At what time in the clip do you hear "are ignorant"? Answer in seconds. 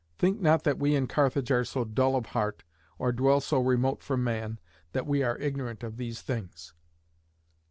5.21-5.83